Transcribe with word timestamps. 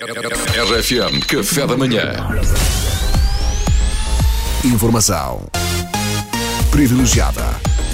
RFM 0.00 1.20
Café 1.28 1.66
da 1.66 1.76
Manhã. 1.76 2.26
Informação 4.64 5.46
privilegiada 6.70 7.44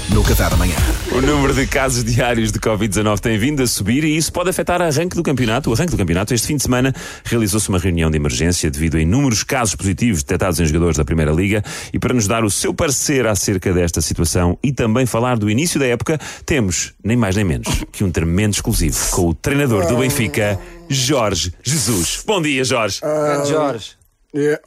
no 0.09 0.23
Café 0.23 0.49
da 0.49 0.55
Manhã. 0.55 0.77
O 1.11 1.19
número 1.21 1.53
de 1.53 1.67
casos 1.67 2.05
diários 2.05 2.53
de 2.53 2.59
Covid-19 2.59 3.19
tem 3.19 3.37
vindo 3.37 3.61
a 3.61 3.67
subir 3.67 4.05
e 4.05 4.15
isso 4.15 4.31
pode 4.31 4.49
afetar 4.49 4.79
o 4.79 4.85
arranque 4.85 5.13
do 5.13 5.21
campeonato. 5.21 5.69
O 5.69 5.73
arranque 5.73 5.91
do 5.91 5.97
campeonato, 5.97 6.33
este 6.33 6.47
fim 6.47 6.55
de 6.55 6.63
semana, 6.63 6.93
realizou-se 7.25 7.67
uma 7.67 7.77
reunião 7.77 8.09
de 8.09 8.15
emergência 8.15 8.71
devido 8.71 8.95
a 8.95 9.01
inúmeros 9.01 9.43
casos 9.43 9.75
positivos 9.75 10.23
detectados 10.23 10.57
em 10.61 10.65
jogadores 10.65 10.95
da 10.95 11.03
Primeira 11.03 11.33
Liga. 11.33 11.61
E 11.93 11.99
para 11.99 12.13
nos 12.13 12.27
dar 12.27 12.45
o 12.45 12.49
seu 12.49 12.73
parecer 12.73 13.27
acerca 13.27 13.73
desta 13.73 13.99
situação 13.99 14.57
e 14.63 14.71
também 14.71 15.05
falar 15.05 15.37
do 15.37 15.49
início 15.49 15.77
da 15.77 15.85
época, 15.85 16.17
temos, 16.45 16.93
nem 17.03 17.17
mais 17.17 17.35
nem 17.35 17.43
menos, 17.43 17.67
que 17.91 18.05
um 18.05 18.09
tremendo 18.09 18.53
exclusivo 18.53 18.97
com 19.11 19.27
o 19.27 19.33
treinador 19.33 19.85
do 19.85 19.97
Benfica, 19.97 20.57
Jorge 20.89 21.53
Jesus. 21.63 22.23
Bom 22.25 22.41
dia, 22.41 22.63
Jorge. 22.63 22.99
Grande 23.01 23.49
Jorge. 23.49 23.91
Yeah. 24.35 24.61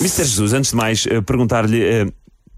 Mr. 0.00 0.24
Jesus, 0.24 0.52
antes 0.52 0.70
de 0.70 0.76
mais, 0.76 1.06
eh, 1.06 1.20
perguntar-lhe. 1.20 2.12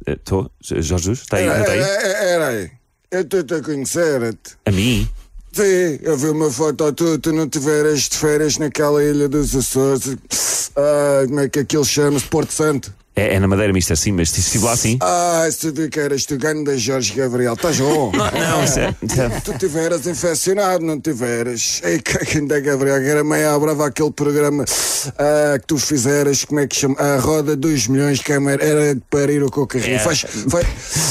Estou? 0.07 0.51
Jorge 0.63 0.89
Jesus? 0.89 1.21
Está 1.21 1.39
aí? 1.39 1.47
Não 1.47 1.61
está 1.61 1.73
aí? 1.73 1.81
É, 1.81 2.31
Era 2.35 2.49
aí. 2.49 2.71
Eu 3.11 3.21
estou 3.23 3.59
a 3.59 3.63
conhecer-te. 3.63 4.57
A 4.67 4.71
mim? 4.71 5.09
Sim, 5.53 5.99
eu 6.03 6.17
vi 6.19 6.27
uma 6.29 6.51
foto 6.51 6.85
a 6.85 6.93
tu, 6.93 7.19
tu 7.19 7.33
não 7.33 7.49
tiveras 7.49 8.03
de 8.03 8.19
férias 8.19 8.59
naquela 8.59 9.03
ilha 9.03 9.29
dos 9.29 9.57
Açores. 9.57 10.71
Ah, 10.77 11.23
como 11.27 11.41
é 11.41 11.49
que 11.49 11.61
aquilo 11.61 11.85
chama-se? 11.85 12.27
Porto 12.27 12.53
Santo. 12.53 12.93
É, 13.19 13.37
é 13.37 13.41
na 13.41 13.49
Madeira, 13.49 13.73
Mister, 13.73 13.97
sim, 13.97 14.13
mas 14.13 14.37
estive 14.37 14.63
lá 14.65 14.73
assim. 14.73 14.99
Ah, 15.01 15.49
se 15.51 15.73
tu 15.73 15.89
que 15.89 15.99
eras 15.99 16.27
tu 16.27 16.37
ganho 16.37 16.63
da 16.65 16.77
Jorge 16.77 17.15
Gabriel, 17.15 17.55
estás 17.55 17.79
bom? 17.81 18.13
Não, 18.13 18.63
isso 18.65 18.79
é. 18.79 18.95
Tu 19.43 19.55
tiveras 19.59 20.07
infeccionado, 20.07 20.85
não 20.85 21.01
tiveras? 21.01 21.81
Ei, 21.83 21.99
que 21.99 22.37
ainda 22.39 22.61
Gabriel, 22.61 23.01
que 23.01 23.07
era 23.09 23.25
meio 23.25 23.49
à 23.51 23.59
brava 23.59 23.87
aquele 23.87 24.11
programa 24.13 24.65
ah, 25.19 25.59
que 25.59 25.67
tu 25.67 25.79
fizeras, 25.79 26.45
como 26.45 26.61
é 26.61 26.67
que 26.67 26.77
chama? 26.77 26.95
A 26.99 27.17
Roda 27.19 27.57
dos 27.57 27.87
Milhões, 27.89 28.21
que 28.21 28.33
era 28.33 28.47
era 28.63 28.95
de 28.95 29.01
parir 29.11 29.43
o 29.43 29.51
cocarrinho. 29.51 29.97
É. 29.97 29.99
Faz, 29.99 30.21
faz, 30.51 30.67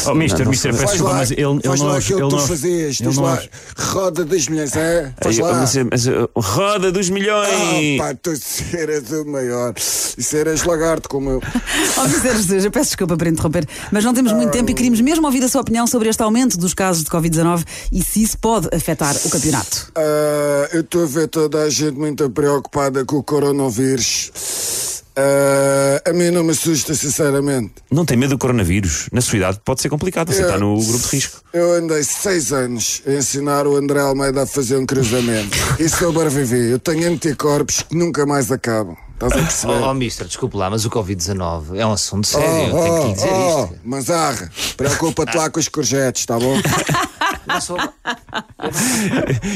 Oh, 0.08 0.14
mister, 0.14 0.48
mister, 0.48 0.72
peço 0.72 0.84
faz 0.84 0.92
desculpa, 0.92 1.14
lá, 1.14 1.20
mas 1.20 1.32
ele, 1.32 1.42
ele 1.42 1.62
faz 1.64 1.80
não... 1.80 1.88
lá 1.88 1.98
aquilo 1.98 2.20
ele 2.20 2.26
que 2.26 2.30
tu 2.30 2.36
não- 2.40 2.48
fazias, 2.48 3.00
ele 3.00 3.10
diz 3.10 3.18
não- 3.18 3.24
lá, 3.24 3.42
Roda 3.80 4.24
dos 4.26 4.48
Milhões, 4.48 4.76
é? 4.76 5.12
Faz 5.20 5.38
Aí, 5.40 5.44
lá. 5.44 5.54
mas, 5.56 5.76
mas, 5.90 6.08
uh, 6.08 6.30
roda 6.36 6.92
dos 6.92 7.10
milhões! 7.10 8.00
Ah, 8.00 8.04
pá, 8.04 8.14
tu 8.22 8.32
eras 8.78 9.10
o 9.12 9.26
maior. 9.26 9.74
Isso 9.76 10.38
eras 10.38 10.64
lagarto 10.64 11.10
como 11.10 11.32
eu. 11.32 11.42
Ó, 11.98 12.04
Mr. 12.04 12.36
Jesus, 12.36 12.66
eu 12.66 12.72
peço 12.72 12.90
desculpa 12.90 13.16
por 13.16 13.26
interromper, 13.26 13.66
mas 13.92 14.04
não 14.04 14.14
temos 14.14 14.34
muito 14.34 14.52
tempo 14.52 14.70
e 14.70 14.74
queríamos 14.74 15.00
mesmo 15.00 15.26
ouvir 15.26 15.44
a 15.44 15.48
sua 15.48 15.62
opinião 15.62 15.88
sobre 15.88 16.10
este 16.10 16.22
aumento 16.22 16.58
dos 16.58 16.74
casos 16.74 17.04
de 17.04 17.10
Covid-19 17.10 17.64
e 17.92 18.04
se 18.04 18.22
isso 18.22 18.38
pode 18.38 18.68
afetar 18.76 19.16
o 19.24 19.30
campeonato. 19.30 19.92
Ah, 19.96 20.70
eu 20.74 20.82
estou 20.82 21.04
a 21.04 21.06
ver 21.06 21.28
toda 21.30 21.64
a 21.64 21.70
gente 21.70 21.98
muito 21.98 22.30
preocupada 22.30 23.06
com 23.06 23.18
o 23.18 23.24
coronavírus. 23.24 25.04
Ah, 25.16 26.10
a 26.10 26.14
mim 26.14 26.32
não 26.32 26.44
me 26.44 26.52
assusta, 26.52 26.94
sinceramente. 26.94 27.72
Não 27.90 28.04
tem 28.04 28.18
medo 28.18 28.32
do 28.32 28.38
coronavírus? 28.38 29.08
Na 29.14 29.22
sua 29.22 29.38
idade 29.38 29.62
pode 29.64 29.82
ser 29.82 29.88
complicado, 29.88 30.34
você 30.34 30.42
está 30.42 30.58
no 30.58 30.78
grupo 30.78 31.08
de 31.08 31.16
risco. 31.16 31.42
Eu 31.54 31.72
andei 31.76 32.04
seis 32.04 32.52
anos 32.52 33.02
a 33.08 33.14
ensinar 33.14 33.66
o 33.66 33.78
André 33.78 34.02
Almeida 34.02 34.44
a 34.44 34.46
fazer 34.46 34.76
um 34.76 34.86
cruzamento 34.86 35.58
e 35.80 35.88
sobrevivi. 35.88 36.72
Eu 36.72 36.80
tenho 36.80 37.10
anticorpos 37.10 37.84
que 37.84 37.96
nunca 37.96 38.26
mais 38.26 38.52
acabam. 38.52 38.98
Estás 39.16 39.32
a 39.32 39.36
perceber? 39.38 39.74
Oh, 39.74 39.90
oh, 39.90 39.94
mister, 39.94 40.28
desculpe 40.28 40.58
lá, 40.58 40.70
mas 40.70 40.84
o 40.86 40.90
Covid-19 40.90 41.76
é 41.76 41.86
um 41.86 41.94
assunto 41.94 42.28
sério. 42.28 42.76
eu 42.76 42.84
tenho 42.84 43.02
que 43.02 43.08
lhe 43.08 43.14
dizer 43.14 43.30
oh, 43.32 43.64
isto. 43.64 43.76
mas 43.84 44.10
arra, 44.10 44.52
preocupa-te 44.76 45.38
lá 45.38 45.50
com 45.50 45.58
os 45.60 45.70
courgettes, 45.70 46.26
tá 46.26 46.38
bom? 46.38 46.56
Não 47.48 47.62
sou- 47.62 47.78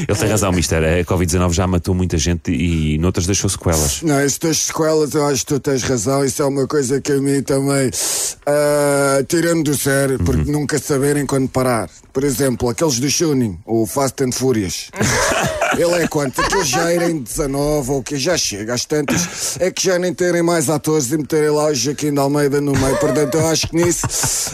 Ele 0.08 0.18
tem 0.18 0.28
razão, 0.28 0.52
mister. 0.52 0.82
A 0.82 1.04
Covid-19 1.04 1.52
já 1.52 1.66
matou 1.66 1.94
muita 1.94 2.16
gente 2.16 2.50
e 2.52 2.96
noutras 2.98 3.26
deixou 3.26 3.50
sequelas. 3.50 4.00
Não, 4.02 4.24
isso 4.24 4.40
das 4.40 4.58
sequelas, 4.58 5.12
eu 5.12 5.26
acho 5.26 5.40
que 5.40 5.54
tu 5.54 5.60
tens 5.60 5.82
razão. 5.82 6.24
Isso 6.24 6.40
é 6.40 6.46
uma 6.46 6.66
coisa 6.66 7.00
que 7.00 7.12
a 7.12 7.20
mim 7.20 7.42
também 7.42 7.90
ah, 8.46 9.22
tira-me 9.28 9.62
do 9.64 9.76
sério, 9.76 10.18
porque 10.24 10.50
nunca 10.50 10.78
saberem 10.78 11.26
quando 11.26 11.48
parar. 11.48 11.90
Por 12.12 12.24
exemplo, 12.24 12.68
aqueles 12.68 12.98
do 12.98 13.10
Shuning, 13.10 13.58
o 13.66 13.84
Fast 13.86 14.22
and 14.22 14.32
Furious. 14.32 14.90
Ele 15.80 16.02
é 16.02 16.06
quanto? 16.06 16.38
Aqueles 16.42 16.68
já 16.68 16.92
irem 16.92 17.20
19 17.20 17.90
ou 17.90 18.02
que 18.02 18.18
já 18.18 18.36
chega 18.36 18.74
às 18.74 18.84
tantas, 18.84 19.56
é 19.58 19.70
que 19.70 19.82
já 19.82 19.98
nem 19.98 20.12
terem 20.12 20.42
mais 20.42 20.68
atores 20.68 21.10
e 21.10 21.16
meterem 21.16 21.48
lá 21.48 21.68
o 21.68 21.74
Joaquim 21.74 22.12
de 22.12 22.18
Almeida 22.20 22.60
no 22.60 22.72
meio. 22.72 22.96
Portanto, 22.98 23.36
eu 23.36 23.46
acho 23.46 23.66
que 23.68 23.76
nisso 23.76 24.06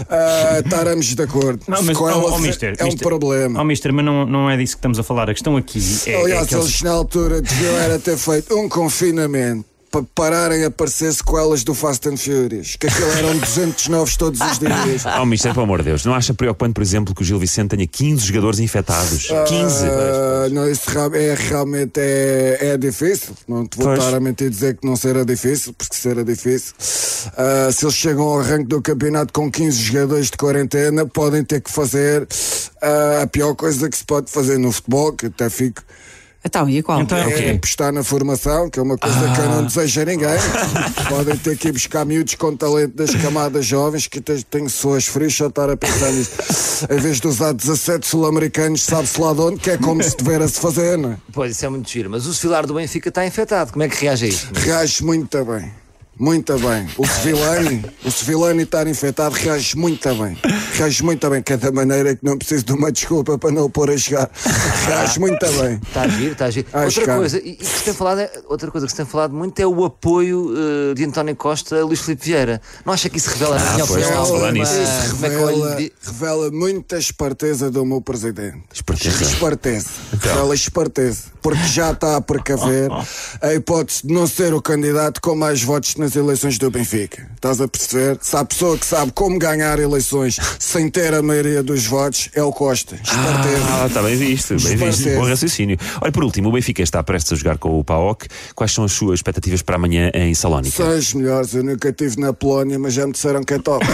ah, 0.08 0.60
estaremos 0.64 1.06
de 1.14 1.20
acordo. 1.22 1.62
Não, 1.66 1.82
mas, 1.82 1.96
oh, 1.98 2.04
oh, 2.04 2.38
mister, 2.38 2.76
é 2.78 2.84
um 2.84 2.86
mister, 2.86 3.08
problema. 3.08 3.60
Oh, 3.60 3.64
mister, 3.64 3.92
mas 3.92 4.04
não, 4.04 4.24
não 4.24 4.48
é 4.48 4.56
disso 4.56 4.74
que 4.74 4.78
estamos 4.78 5.00
a 5.00 5.02
falar. 5.02 5.28
A 5.28 5.32
questão 5.34 5.56
aqui 5.56 5.80
é, 6.06 6.12
é 6.12 6.22
Aliás, 6.22 6.46
que 6.46 6.54
eles- 6.54 6.66
eles 6.66 6.82
na 6.82 6.92
altura 6.92 7.42
deviam 7.42 7.76
era 7.78 7.98
ter 7.98 8.16
feito 8.16 8.54
um 8.56 8.68
confinamento 8.68 9.64
para 9.90 10.02
pararem 10.14 10.64
a 10.64 10.68
aparecer 10.68 11.12
sequelas 11.12 11.64
do 11.64 11.74
Fast 11.74 12.08
and 12.08 12.16
Furious, 12.16 12.76
que 12.76 12.86
aquilo 12.86 13.10
eram 13.12 13.36
200 13.38 13.88
novos 13.88 14.16
todos 14.16 14.40
os 14.40 14.58
dias. 14.58 15.04
Oh, 15.20 15.24
mister, 15.24 15.52
pelo 15.52 15.64
amor 15.64 15.78
de 15.78 15.84
Deus, 15.90 16.04
não 16.04 16.14
acha 16.14 16.34
preocupante, 16.34 16.74
por 16.74 16.82
exemplo, 16.82 17.14
que 17.14 17.22
o 17.22 17.24
Gil 17.24 17.38
Vicente 17.38 17.70
tenha 17.76 17.86
15 17.86 18.26
jogadores 18.26 18.58
infectados? 18.58 19.28
15! 19.46 19.84
Ah, 19.86 20.48
não, 20.50 20.68
isso 20.70 20.90
é, 21.14 21.34
realmente 21.34 21.98
é, 22.00 22.58
é 22.72 22.76
difícil. 22.76 23.34
Não 23.48 23.66
te 23.66 23.76
vou 23.76 23.86
Pois. 23.86 23.98
estar 23.98 24.16
a 24.16 24.20
mentir 24.20 24.50
dizer 24.50 24.76
que 24.76 24.86
não 24.86 24.96
será 24.96 25.24
difícil, 25.24 25.72
porque 25.72 25.94
será 25.94 26.22
difícil. 26.22 26.74
Ah, 27.36 27.70
se 27.72 27.84
eles 27.84 27.94
chegam 27.94 28.24
ao 28.24 28.40
arranque 28.40 28.64
do 28.68 28.82
campeonato 28.82 29.32
com 29.32 29.50
15 29.50 29.78
jogadores 29.80 30.26
de 30.30 30.36
quarentena, 30.36 31.06
podem 31.06 31.42
ter 31.44 31.60
que 31.60 31.70
fazer 31.70 32.26
ah, 32.82 33.22
a 33.22 33.26
pior 33.26 33.54
coisa 33.54 33.88
que 33.88 33.96
se 33.96 34.04
pode 34.04 34.30
fazer 34.30 34.58
no 34.58 34.70
futebol, 34.72 35.12
que 35.12 35.26
até 35.26 35.48
fico. 35.48 35.82
Então, 36.46 36.68
e 36.68 36.78
a 36.78 36.82
qual? 36.82 37.00
Então, 37.00 37.18
É 37.18 37.30
quê? 37.30 37.50
apostar 37.50 37.92
na 37.92 38.02
formação, 38.02 38.70
que 38.70 38.78
é 38.78 38.82
uma 38.82 38.96
coisa 38.96 39.18
que 39.34 39.40
eu 39.40 39.48
não 39.50 39.64
desejo 39.66 40.00
a 40.00 40.04
ninguém. 40.04 40.28
Podem 41.08 41.36
ter 41.36 41.56
que 41.58 41.68
ir 41.68 41.72
buscar 41.72 42.04
miúdos 42.04 42.34
com 42.36 42.56
talento 42.56 42.94
das 42.94 43.14
camadas 43.14 43.66
jovens, 43.66 44.06
que 44.06 44.20
tenho 44.20 44.70
suas 44.70 45.06
frias 45.06 45.34
só 45.34 45.48
estar 45.48 45.68
a 45.68 45.76
pensar 45.76 46.10
nisso. 46.12 46.86
Em 46.90 46.98
vez 46.98 47.20
de 47.20 47.26
usar 47.26 47.52
17 47.52 48.06
sul-americanos, 48.06 48.82
sabe-se 48.82 49.20
lá 49.20 49.32
de 49.34 49.40
onde, 49.40 49.60
que 49.60 49.70
é 49.70 49.76
como 49.76 50.02
se 50.02 50.16
devera-se 50.16 50.60
fazer, 50.60 50.96
não 50.96 51.12
é? 51.12 51.16
Pois, 51.32 51.52
isso 51.52 51.66
é 51.66 51.68
muito 51.68 51.90
giro, 51.90 52.08
mas 52.10 52.26
o 52.26 52.32
Sevilar 52.34 52.66
do 52.66 52.74
Benfica 52.74 53.08
está 53.08 53.26
infectado. 53.26 53.72
Como 53.72 53.82
é 53.82 53.88
que 53.88 53.96
reage 54.04 54.26
a 54.26 54.28
isto? 54.28 54.52
Reage 54.58 55.04
muito 55.04 55.44
bem. 55.44 55.85
Muito 56.18 56.58
bem. 56.58 56.88
O 56.96 57.06
Sevilani, 57.06 57.84
o 58.04 58.10
Sevilani 58.10 58.62
estar 58.62 58.86
infectado 58.86 59.34
reage 59.34 59.76
muito 59.76 60.08
bem. 60.14 60.38
Reage 60.72 61.02
muito 61.02 61.28
bem, 61.28 61.42
que 61.42 61.52
é 61.52 61.56
da 61.58 61.70
maneira 61.70 62.16
que 62.16 62.24
não 62.24 62.38
preciso 62.38 62.64
de 62.64 62.72
uma 62.72 62.90
desculpa 62.90 63.38
para 63.38 63.50
não 63.50 63.64
o 63.64 63.70
pôr 63.70 63.90
a 63.90 63.96
jogar. 63.96 64.30
Reage 64.86 65.20
muito 65.20 65.46
bem. 65.60 65.78
Está 65.86 66.02
a 66.02 66.08
giro, 66.08 66.32
está 66.32 66.44
a 66.46 66.50
giro. 66.50 66.66
Acho 66.72 67.00
outra 67.00 67.16
coisa, 67.16 67.38
e, 67.38 67.50
e 67.50 67.56
que 67.56 67.64
se 67.66 67.84
tem 67.84 67.92
falado 67.94 68.20
é- 68.20 68.32
outra 68.48 68.70
coisa 68.70 68.86
que 68.86 68.92
se 68.92 68.96
tem 68.96 69.04
falado 69.06 69.34
muito 69.34 69.58
é 69.60 69.66
o 69.66 69.84
apoio 69.84 70.52
eh, 70.90 70.94
de 70.94 71.04
António 71.04 71.36
Costa 71.36 71.76
a 71.78 71.84
Luís 71.84 72.00
Filipe 72.00 72.24
Vieira. 72.24 72.62
Não 72.84 72.94
acha 72.94 73.10
que 73.10 73.18
isso 73.18 73.28
revela, 73.30 73.58
na 73.58 73.72
minha 73.72 73.84
opinião, 73.84 74.00
estamos 74.08 74.30
a 74.30 74.32
falar 74.32 74.46
alguma- 74.48 74.52
nisso. 74.52 74.72
Isso 74.72 75.24
é 75.24 75.28
revela, 75.28 75.78
revela 76.02 76.50
muita 76.50 76.96
esperteza 76.98 77.70
do 77.70 77.84
meu 77.84 78.00
presidente. 78.00 78.62
Esperteza? 78.72 79.22
Esperteza. 79.22 79.88
Então. 80.14 80.32
Revela 80.34 80.54
esperteza. 80.54 81.24
Porque 81.42 81.62
já 81.68 81.92
está 81.92 82.16
a 82.16 82.20
precaver 82.20 82.88
a 83.42 83.54
hipótese 83.54 84.06
de 84.06 84.12
não 84.14 84.26
ser 84.26 84.52
o 84.54 84.62
candidato 84.62 85.20
com 85.20 85.34
mais 85.36 85.62
votos 85.62 85.94
nas 86.06 86.14
eleições 86.14 86.56
do 86.56 86.70
Benfica. 86.70 87.28
Estás 87.34 87.60
a 87.60 87.66
perceber? 87.66 88.16
Se 88.22 88.36
há 88.36 88.44
pessoa 88.44 88.78
que 88.78 88.86
sabe 88.86 89.10
como 89.10 89.40
ganhar 89.40 89.76
eleições 89.80 90.36
sem 90.56 90.88
ter 90.88 91.12
a 91.12 91.20
maioria 91.20 91.64
dos 91.64 91.84
votos, 91.84 92.28
é 92.32 92.40
o 92.40 92.52
Costa. 92.52 92.94
Esperteza. 92.94 93.82
Ah, 93.82 93.86
está 93.88 94.02
bem 94.02 94.16
visto, 94.16 94.54
bem 94.56 94.76
visto. 94.76 95.10
Bom 95.16 95.26
raciocínio. 95.26 95.76
Olha, 96.00 96.12
por 96.12 96.22
último, 96.22 96.48
o 96.48 96.52
Benfica 96.52 96.80
está 96.80 97.02
prestes 97.02 97.32
a 97.32 97.36
jogar 97.36 97.58
com 97.58 97.76
o 97.80 97.82
PAOK. 97.82 98.28
Quais 98.54 98.70
são 98.70 98.84
as 98.84 98.92
suas 98.92 99.18
expectativas 99.18 99.62
para 99.62 99.74
amanhã 99.74 100.12
em 100.14 100.32
Salónica? 100.32 100.76
São 100.76 100.96
os 100.96 101.12
melhores. 101.12 101.52
Eu 101.54 101.64
nunca 101.64 101.88
estive 101.88 102.20
na 102.20 102.32
Polónia, 102.32 102.78
mas 102.78 102.94
já 102.94 103.04
me 103.04 103.12
disseram 103.12 103.42
que 103.42 103.54
é 103.54 103.58
top. 103.58 103.84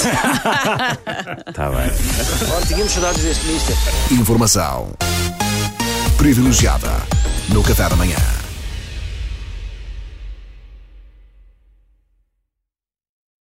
Está 1.48 1.70
bem. 1.72 2.52
Ora, 2.54 2.66
tínhamos 2.66 2.92
saudades 2.92 3.22
deste 3.22 3.46
mister. 3.46 3.76
Informação 4.10 4.92
privilegiada 6.18 6.90
no 7.48 7.62
Café 7.62 7.88
da 7.88 7.96
Manhã. 7.96 8.41